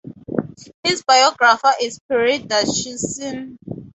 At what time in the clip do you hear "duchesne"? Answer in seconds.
2.39-3.59